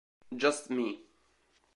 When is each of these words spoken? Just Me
Just 0.35 0.71
Me 0.71 1.05